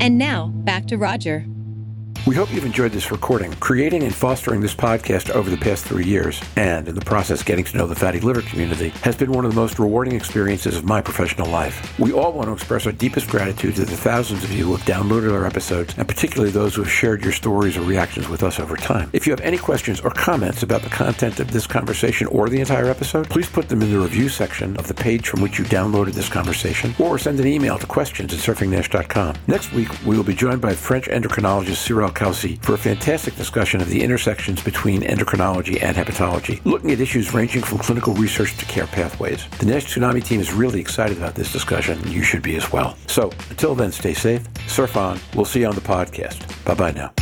And 0.00 0.16
now, 0.16 0.46
back 0.64 0.86
to 0.86 0.96
Roger. 0.96 1.44
We 2.24 2.36
hope 2.36 2.52
you've 2.52 2.64
enjoyed 2.64 2.92
this 2.92 3.10
recording. 3.10 3.52
Creating 3.54 4.04
and 4.04 4.14
fostering 4.14 4.60
this 4.60 4.76
podcast 4.76 5.30
over 5.30 5.50
the 5.50 5.56
past 5.56 5.84
three 5.84 6.04
years, 6.04 6.40
and 6.54 6.86
in 6.86 6.94
the 6.94 7.00
process 7.00 7.42
getting 7.42 7.64
to 7.64 7.76
know 7.76 7.88
the 7.88 7.96
fatty 7.96 8.20
liver 8.20 8.42
community, 8.42 8.90
has 9.02 9.16
been 9.16 9.32
one 9.32 9.44
of 9.44 9.52
the 9.52 9.60
most 9.60 9.80
rewarding 9.80 10.14
experiences 10.14 10.76
of 10.76 10.84
my 10.84 11.00
professional 11.00 11.48
life. 11.48 11.98
We 11.98 12.12
all 12.12 12.32
want 12.32 12.46
to 12.46 12.52
express 12.52 12.86
our 12.86 12.92
deepest 12.92 13.28
gratitude 13.28 13.74
to 13.74 13.84
the 13.84 13.96
thousands 13.96 14.44
of 14.44 14.52
you 14.52 14.66
who 14.66 14.76
have 14.76 14.86
downloaded 14.86 15.34
our 15.34 15.44
episodes, 15.44 15.98
and 15.98 16.06
particularly 16.06 16.52
those 16.52 16.76
who 16.76 16.82
have 16.82 16.92
shared 16.92 17.24
your 17.24 17.32
stories 17.32 17.76
or 17.76 17.80
reactions 17.80 18.28
with 18.28 18.44
us 18.44 18.60
over 18.60 18.76
time. 18.76 19.10
If 19.12 19.26
you 19.26 19.32
have 19.32 19.40
any 19.40 19.58
questions 19.58 20.00
or 20.00 20.10
comments 20.10 20.62
about 20.62 20.82
the 20.82 20.90
content 20.90 21.40
of 21.40 21.50
this 21.50 21.66
conversation 21.66 22.28
or 22.28 22.48
the 22.48 22.60
entire 22.60 22.86
episode, 22.86 23.30
please 23.30 23.48
put 23.48 23.68
them 23.68 23.82
in 23.82 23.90
the 23.90 23.98
review 23.98 24.28
section 24.28 24.76
of 24.76 24.86
the 24.86 24.94
page 24.94 25.26
from 25.26 25.40
which 25.40 25.58
you 25.58 25.64
downloaded 25.64 26.12
this 26.12 26.28
conversation, 26.28 26.94
or 27.00 27.18
send 27.18 27.40
an 27.40 27.48
email 27.48 27.80
to 27.80 27.86
questions 27.86 28.32
at 28.32 28.38
surfingnash.com. 28.38 29.34
Next 29.48 29.72
week, 29.72 29.88
we 30.06 30.16
will 30.16 30.22
be 30.22 30.36
joined 30.36 30.60
by 30.60 30.76
French 30.76 31.06
endocrinologist 31.06 31.84
Cyrielle 31.84 32.11
Caussy 32.12 32.62
for 32.62 32.74
a 32.74 32.78
fantastic 32.78 33.34
discussion 33.36 33.80
of 33.80 33.88
the 33.88 34.02
intersections 34.02 34.62
between 34.62 35.02
endocrinology 35.02 35.82
and 35.82 35.96
hepatology, 35.96 36.64
looking 36.64 36.90
at 36.90 37.00
issues 37.00 37.34
ranging 37.34 37.62
from 37.62 37.78
clinical 37.78 38.14
research 38.14 38.56
to 38.58 38.64
care 38.66 38.86
pathways. 38.86 39.46
The 39.58 39.66
Nash 39.66 39.86
Tsunami 39.86 40.24
team 40.24 40.40
is 40.40 40.52
really 40.52 40.80
excited 40.80 41.16
about 41.16 41.34
this 41.34 41.52
discussion, 41.52 41.98
and 41.98 42.08
you 42.08 42.22
should 42.22 42.42
be 42.42 42.56
as 42.56 42.72
well. 42.72 42.96
So, 43.06 43.30
until 43.50 43.74
then, 43.74 43.92
stay 43.92 44.14
safe, 44.14 44.42
surf 44.66 44.96
on. 44.96 45.18
We'll 45.34 45.44
see 45.44 45.60
you 45.60 45.66
on 45.66 45.74
the 45.74 45.80
podcast. 45.80 46.64
Bye 46.64 46.74
bye 46.74 46.92
now. 46.92 47.21